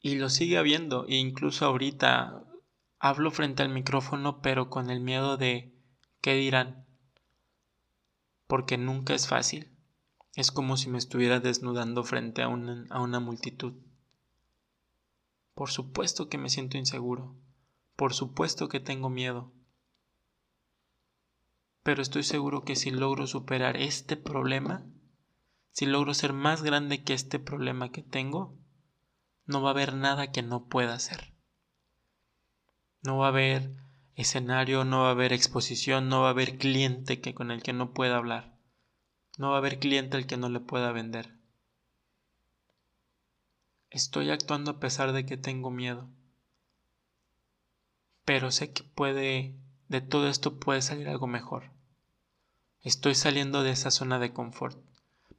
[0.01, 2.45] Y lo sigue habiendo, e incluso ahorita
[2.99, 5.75] hablo frente al micrófono, pero con el miedo de
[6.21, 6.87] qué dirán.
[8.47, 9.77] Porque nunca es fácil.
[10.35, 13.75] Es como si me estuviera desnudando frente a una, a una multitud.
[15.55, 17.35] Por supuesto que me siento inseguro.
[17.97, 19.53] Por supuesto que tengo miedo.
[21.89, 24.85] Pero estoy seguro que si logro superar este problema,
[25.73, 28.55] si logro ser más grande que este problema que tengo,
[29.47, 31.33] no va a haber nada que no pueda hacer.
[33.03, 33.75] No va a haber
[34.17, 37.73] escenario, no va a haber exposición, no va a haber cliente que con el que
[37.73, 38.55] no pueda hablar.
[39.39, 41.39] No va a haber cliente al que no le pueda vender.
[43.89, 46.11] Estoy actuando a pesar de que tengo miedo.
[48.27, 49.55] Pero sé que puede,
[49.89, 51.78] de todo esto puede salir algo mejor.
[52.83, 54.79] Estoy saliendo de esa zona de confort.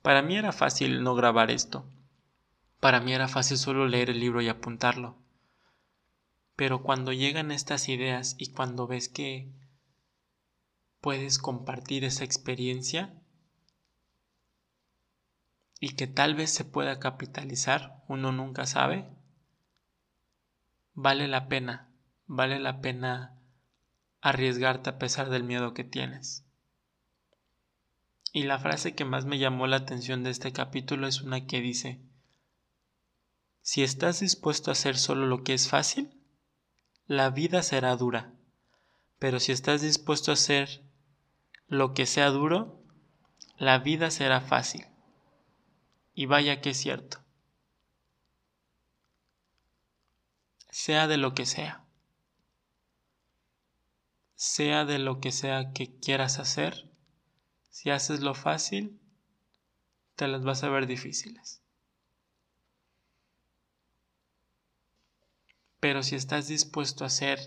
[0.01, 1.85] Para mí era fácil no grabar esto.
[2.79, 5.15] Para mí era fácil solo leer el libro y apuntarlo.
[6.55, 9.49] Pero cuando llegan estas ideas y cuando ves que
[10.99, 13.13] puedes compartir esa experiencia
[15.79, 19.09] y que tal vez se pueda capitalizar, uno nunca sabe,
[20.93, 21.89] vale la pena,
[22.27, 23.37] vale la pena
[24.19, 26.45] arriesgarte a pesar del miedo que tienes.
[28.31, 31.61] Y la frase que más me llamó la atención de este capítulo es una que
[31.61, 31.99] dice,
[33.61, 36.11] si estás dispuesto a hacer solo lo que es fácil,
[37.07, 38.33] la vida será dura.
[39.17, 40.83] Pero si estás dispuesto a hacer
[41.67, 42.83] lo que sea duro,
[43.57, 44.85] la vida será fácil.
[46.13, 47.19] Y vaya que es cierto.
[50.69, 51.85] Sea de lo que sea.
[54.35, 56.88] Sea de lo que sea que quieras hacer,
[57.79, 58.99] si haces lo fácil,
[60.17, 61.63] te las vas a ver difíciles.
[65.79, 67.39] Pero si estás dispuesto a hacer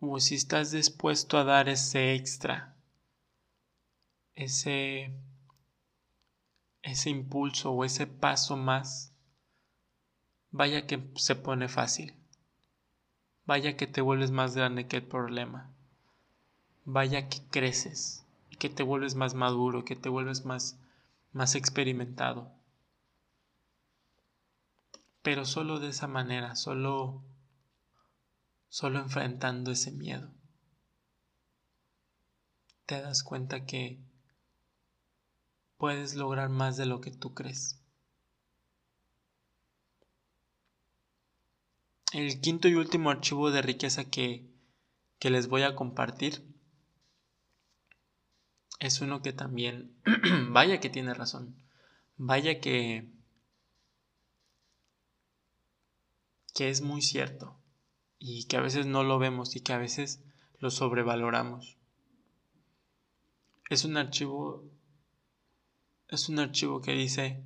[0.00, 2.76] o si estás dispuesto a dar ese extra,
[4.34, 5.16] ese,
[6.82, 9.14] ese impulso o ese paso más,
[10.50, 12.16] vaya que se pone fácil,
[13.44, 15.75] vaya que te vuelves más grande que el problema,
[16.86, 18.24] vaya que creces,
[18.58, 20.78] que te vuelves más maduro, que te vuelves más,
[21.32, 22.56] más experimentado
[25.26, 27.20] pero solo de esa manera, solo
[28.68, 30.30] solo enfrentando ese miedo.
[32.86, 33.98] Te das cuenta que
[35.78, 37.82] puedes lograr más de lo que tú crees.
[42.12, 44.48] El quinto y último archivo de riqueza que,
[45.18, 46.46] que les voy a compartir
[48.78, 49.96] es uno que también,
[50.50, 51.56] vaya que tiene razón,
[52.16, 53.10] vaya que
[56.54, 57.58] que es muy cierto
[58.18, 60.22] y que a veces no lo vemos y que a veces
[60.58, 61.76] lo sobrevaloramos.
[63.68, 64.64] Es un archivo
[66.08, 67.44] es un archivo que dice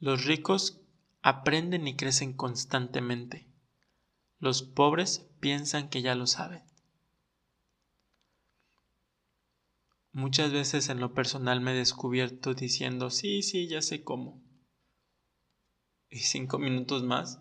[0.00, 0.80] los ricos
[1.22, 3.46] aprenden y crecen constantemente.
[4.38, 6.69] Los pobres piensan que ya lo saben.
[10.12, 14.42] Muchas veces en lo personal me he descubierto diciendo, sí, sí, ya sé cómo.
[16.10, 17.40] Y cinco minutos más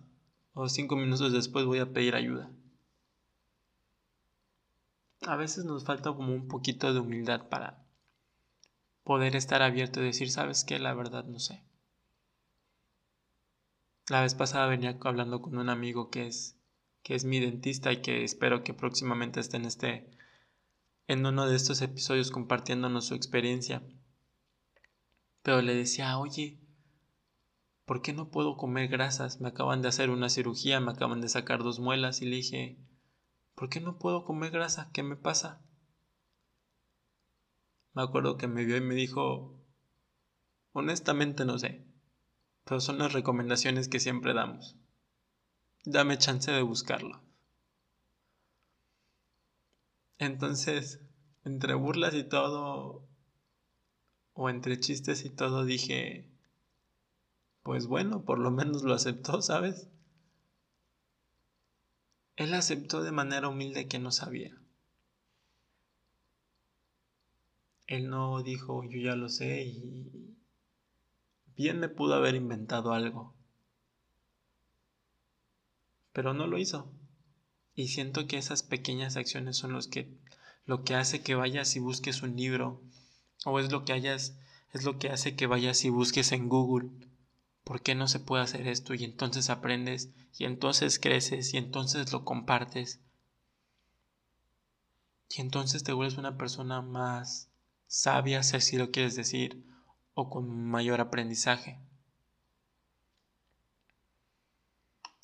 [0.53, 2.51] o cinco minutos después voy a pedir ayuda.
[5.21, 7.83] A veces nos falta como un poquito de humildad para
[9.03, 10.77] poder estar abierto y decir, ¿sabes qué?
[10.77, 11.63] La verdad no sé.
[14.07, 16.55] La vez pasada venía hablando con un amigo que es
[17.03, 20.18] que es mi dentista y que espero que próximamente esté en este
[21.09, 23.81] en uno de estos episodios compartiéndonos su experiencia.
[25.41, 26.59] Pero le decía, "Oye,
[27.85, 29.41] ¿por qué no puedo comer grasas?
[29.41, 32.77] Me acaban de hacer una cirugía, me acaban de sacar dos muelas y le dije,
[33.55, 34.91] ¿por qué no puedo comer grasa?
[34.93, 35.59] ¿Qué me pasa?
[37.95, 39.57] Me acuerdo que me vio y me dijo,
[40.73, 41.83] honestamente no sé,
[42.65, 44.75] pero son las recomendaciones que siempre damos.
[45.85, 47.28] Dame chance de buscarlo.
[50.19, 50.99] Entonces,
[51.45, 53.07] entre burlas y todo,
[54.33, 56.29] o entre chistes y todo, dije,
[57.63, 59.87] pues bueno, por lo menos lo aceptó, ¿sabes?
[62.35, 64.57] Él aceptó de manera humilde que no sabía.
[67.87, 70.35] Él no dijo, yo ya lo sé y
[71.55, 73.33] bien me pudo haber inventado algo.
[76.11, 76.91] Pero no lo hizo.
[77.79, 80.13] Y siento que esas pequeñas acciones son los que,
[80.65, 82.81] lo que hace que vayas y busques un libro.
[83.45, 84.35] O es lo que hayas,
[84.73, 86.89] es lo que hace que vayas y busques en Google
[87.63, 88.95] ¿por qué no se puede hacer esto?
[88.95, 92.99] Y entonces aprendes, y entonces creces, y entonces lo compartes.
[95.29, 97.47] Y entonces te vuelves una persona más
[97.87, 99.63] sabia, si así lo quieres decir,
[100.15, 101.79] o con mayor aprendizaje.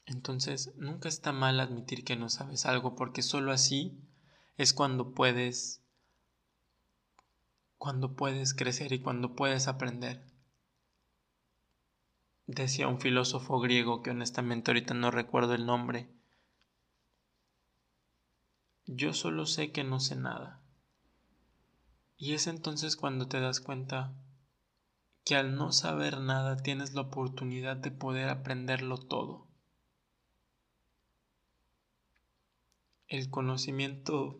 [0.05, 3.99] Entonces, nunca está mal admitir que no sabes algo porque solo así
[4.57, 5.81] es cuando puedes
[7.77, 10.23] cuando puedes crecer y cuando puedes aprender.
[12.47, 16.09] Decía un filósofo griego que honestamente ahorita no recuerdo el nombre.
[18.85, 20.61] Yo solo sé que no sé nada.
[22.17, 24.13] Y es entonces cuando te das cuenta
[25.23, 29.47] que al no saber nada tienes la oportunidad de poder aprenderlo todo.
[33.07, 34.39] El conocimiento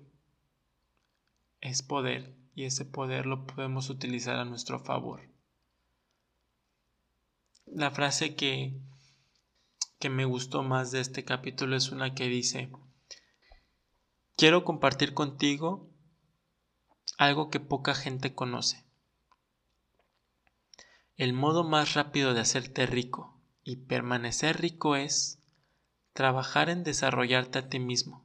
[1.62, 5.22] es poder y ese poder lo podemos utilizar a nuestro favor.
[7.66, 8.80] La frase que,
[10.00, 12.72] que me gustó más de este capítulo es una que dice,
[14.36, 15.90] quiero compartir contigo
[17.20, 18.84] algo que poca gente conoce.
[21.18, 25.40] El modo más rápido de hacerte rico y permanecer rico es
[26.14, 28.25] trabajar en desarrollarte a ti mismo.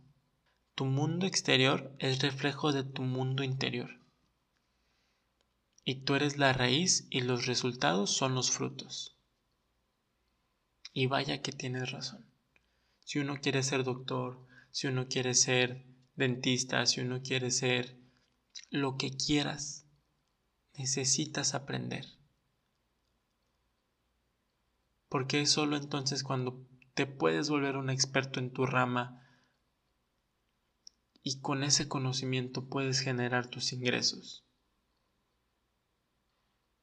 [0.75, 4.01] Tu mundo exterior es reflejo de tu mundo interior
[5.85, 9.17] y tú eres la raíz y los resultados son los frutos.
[10.93, 12.27] Y vaya que tienes razón.
[13.05, 17.99] Si uno quiere ser doctor, si uno quiere ser dentista, si uno quiere ser
[18.71, 19.87] lo que quieras,
[20.75, 22.07] necesitas aprender.
[25.09, 26.65] Porque es solo entonces cuando
[26.95, 29.27] te puedes volver un experto en tu rama
[31.23, 34.45] y con ese conocimiento puedes generar tus ingresos.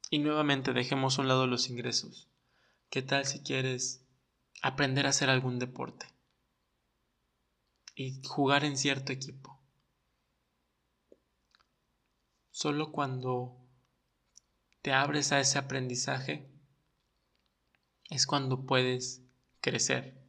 [0.09, 2.29] Y nuevamente dejemos a un lado los ingresos.
[2.89, 4.05] ¿Qué tal si quieres
[4.61, 6.07] aprender a hacer algún deporte?
[7.95, 9.59] Y jugar en cierto equipo.
[12.51, 13.57] Solo cuando
[14.81, 16.49] te abres a ese aprendizaje
[18.09, 19.23] es cuando puedes
[19.61, 20.26] crecer.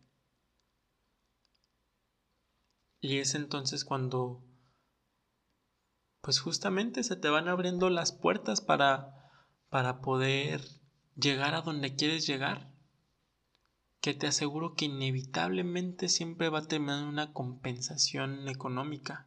[3.01, 4.45] Y es entonces cuando
[6.21, 9.19] pues justamente se te van abriendo las puertas para
[9.69, 10.63] para poder
[11.17, 12.71] llegar a donde quieres llegar,
[14.01, 19.27] que te aseguro que inevitablemente siempre va a terminar una compensación económica.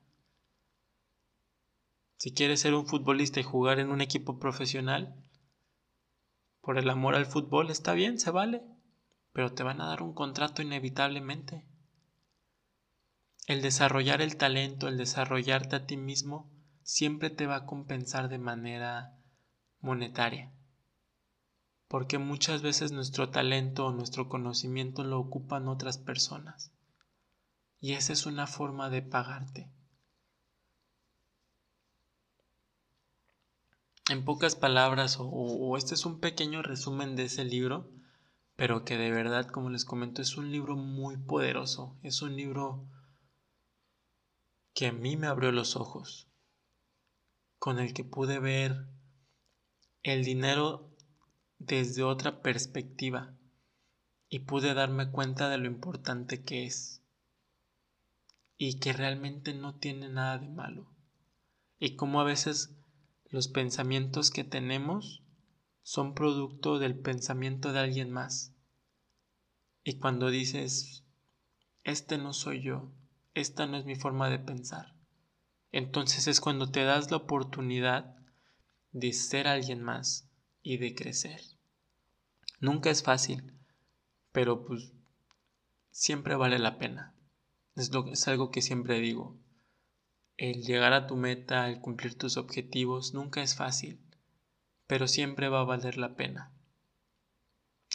[2.18, 5.16] Si quieres ser un futbolista y jugar en un equipo profesional,
[6.62, 8.64] por el amor al fútbol está bien, se vale,
[9.34, 11.66] pero te van a dar un contrato inevitablemente.
[13.52, 16.50] El desarrollar el talento, el desarrollarte a ti mismo,
[16.84, 19.14] siempre te va a compensar de manera
[19.82, 20.54] monetaria.
[21.90, 26.72] Porque muchas veces nuestro talento o nuestro conocimiento lo ocupan otras personas.
[27.82, 29.70] Y esa es una forma de pagarte.
[34.10, 37.92] En pocas palabras, o, este es un pequeño resumen de ese libro,
[38.56, 41.98] pero que de verdad, como les comento, es un libro muy poderoso.
[42.02, 42.88] Es un libro
[44.74, 46.28] que a mí me abrió los ojos,
[47.60, 48.88] con el que pude ver
[50.04, 50.96] el dinero
[51.60, 53.36] desde otra perspectiva
[54.30, 57.04] y pude darme cuenta de lo importante que es
[58.58, 60.92] y que realmente no tiene nada de malo.
[61.80, 62.76] Y como a veces
[63.26, 65.24] los pensamientos que tenemos
[65.84, 68.54] son producto del pensamiento de alguien más.
[69.84, 71.04] Y cuando dices
[71.84, 72.92] este no soy yo
[73.34, 74.96] esta no es mi forma de pensar
[75.72, 78.16] entonces es cuando te das la oportunidad
[78.92, 80.30] de ser alguien más
[80.62, 81.42] y de crecer.
[82.60, 83.54] Nunca es fácil,
[84.32, 84.94] pero pues
[85.90, 87.16] siempre vale la pena.
[87.76, 89.40] Es, lo, es algo que siempre digo.
[90.36, 94.02] El llegar a tu meta, el cumplir tus objetivos, nunca es fácil,
[94.88, 96.52] pero siempre va a valer la pena.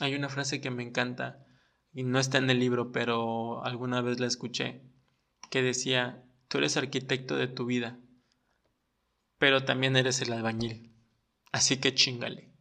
[0.01, 1.47] Hay una frase que me encanta,
[1.93, 4.83] y no está en el libro, pero alguna vez la escuché,
[5.51, 7.99] que decía, tú eres arquitecto de tu vida,
[9.39, 10.93] pero también eres el albañil.
[11.53, 12.53] Así que chingale.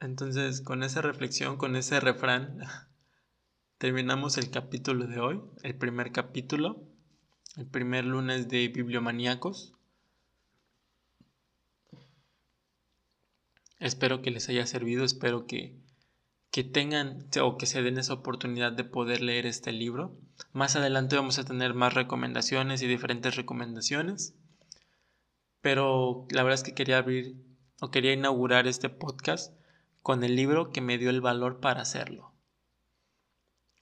[0.00, 2.60] Entonces, con esa reflexión, con ese refrán,
[3.78, 6.82] terminamos el capítulo de hoy, el primer capítulo,
[7.56, 9.74] el primer lunes de Bibliomaníacos.
[13.80, 15.76] Espero que les haya servido, espero que,
[16.50, 20.16] que tengan o que se den esa oportunidad de poder leer este libro.
[20.52, 24.34] Más adelante vamos a tener más recomendaciones y diferentes recomendaciones.
[25.60, 27.36] Pero la verdad es que quería abrir
[27.80, 29.52] o quería inaugurar este podcast
[30.02, 32.32] con el libro que me dio el valor para hacerlo.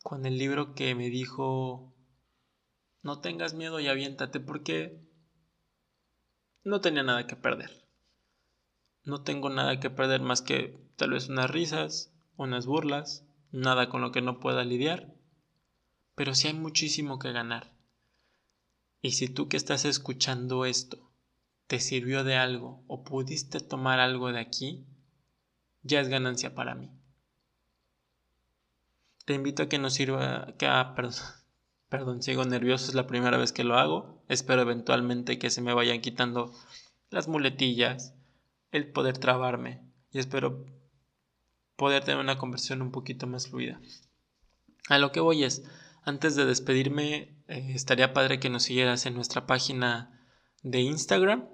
[0.03, 1.93] Con el libro que me dijo,
[3.03, 4.99] no tengas miedo y aviéntate porque
[6.65, 7.85] no tenía nada que perder.
[9.05, 14.01] No tengo nada que perder más que tal vez unas risas, unas burlas, nada con
[14.01, 15.16] lo que no pueda lidiar
[16.17, 17.71] pero sí hay muchísimo que ganar.
[19.01, 20.99] Y si tú que estás escuchando esto
[21.69, 24.85] te sirvió de algo o pudiste tomar algo de aquí,
[25.83, 26.91] ya es ganancia para mí.
[29.25, 31.15] Te invito a que nos sirva, que, ah, perdón,
[31.89, 34.23] perdón, sigo nervioso, es la primera vez que lo hago.
[34.29, 36.53] Espero eventualmente que se me vayan quitando
[37.11, 38.15] las muletillas,
[38.73, 39.81] el poder trabarme
[40.13, 40.65] y espero
[41.77, 43.81] poder tener una conversación un poquito más fluida.
[44.89, 45.63] A lo que voy es,
[46.07, 50.25] antes de despedirme, eh, estaría padre que nos siguieras en nuestra página
[50.63, 51.49] de Instagram.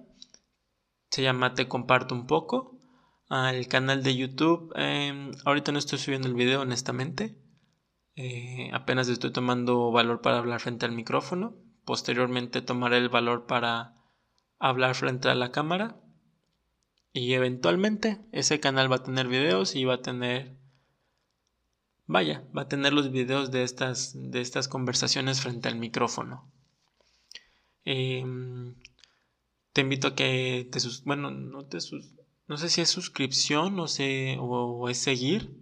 [1.11, 2.79] Se llama Te Comparto un poco.
[3.31, 4.71] Al canal de YouTube.
[4.77, 7.39] Em, ahorita no estoy subiendo el video, honestamente.
[8.15, 11.57] Eh, apenas estoy tomando valor para hablar frente al micrófono.
[11.87, 13.97] Posteriormente tomaré el valor para
[14.59, 15.97] hablar frente a la cámara.
[17.15, 20.62] Y eventualmente ese canal va a tener videos y va a tener...
[22.07, 26.51] Vaya, va a tener los videos de estas, de estas conversaciones frente al micrófono.
[27.85, 28.75] Em,
[29.73, 31.05] te invito a que te sus...
[31.05, 32.15] Bueno, no te sus...
[32.49, 35.57] No sé si es suscripción o, sé, o es seguir.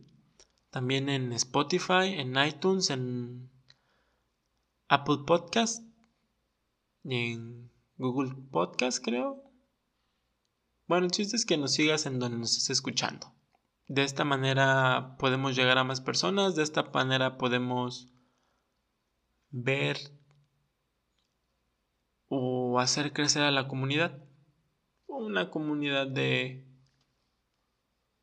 [0.70, 3.50] También en Spotify, en iTunes, en
[4.88, 5.84] Apple Podcast
[7.04, 9.42] en Google Podcast, creo.
[10.86, 13.32] Bueno, el chiste es que nos sigas en donde nos estés escuchando.
[13.90, 18.08] De esta manera podemos llegar a más personas, de esta manera podemos
[19.50, 19.98] ver
[22.28, 24.22] o hacer crecer a la comunidad.
[25.08, 26.68] Una comunidad de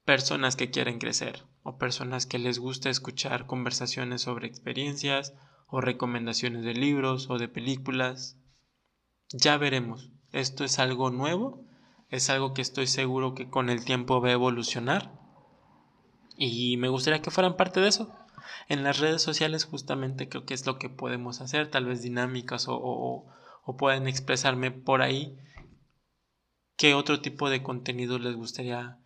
[0.06, 5.34] personas que quieren crecer o personas que les gusta escuchar conversaciones sobre experiencias
[5.68, 8.40] o recomendaciones de libros o de películas.
[9.32, 10.14] Ya veremos.
[10.32, 11.66] Esto es algo nuevo,
[12.08, 15.27] es algo que estoy seguro que con el tiempo va a evolucionar
[16.38, 18.16] y me gustaría que fueran parte de eso.
[18.70, 22.66] En las redes sociales justamente creo que es lo que podemos hacer, tal vez dinámicas
[22.70, 23.26] o,
[23.78, 25.38] pueden expresarme por ahí
[26.78, 28.98] qué otro tipo de contenido les gustaría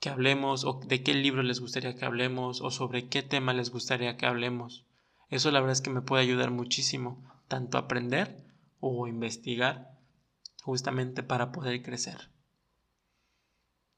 [0.00, 3.70] que hablemos o de qué libro les gustaría que hablemos o sobre qué tema les
[3.70, 4.84] gustaría que hablemos.
[5.30, 8.44] Eso la verdad es que me puede ayudar muchísimo, tanto a aprender
[8.80, 9.92] o investigar,
[10.62, 12.31] justamente para poder crecer.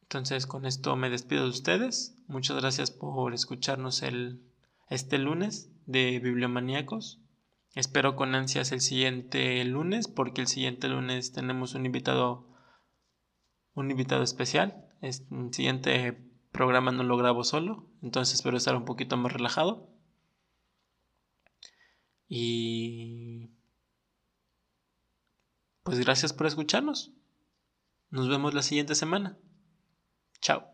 [0.04, 2.16] Entonces con esto me despido de ustedes.
[2.26, 4.40] Muchas gracias por escucharnos el,
[4.88, 7.20] este lunes de Bibliomaníacos.
[7.74, 12.48] Espero con ansias el siguiente lunes porque el siguiente lunes tenemos un invitado
[13.74, 16.18] un invitado especial el siguiente
[16.50, 19.90] programa no lo grabo solo, entonces espero estar un poquito más relajado.
[22.26, 23.50] Y
[25.82, 27.12] pues gracias por escucharnos.
[28.08, 29.36] Nos vemos la siguiente semana.
[30.44, 30.73] Ciao.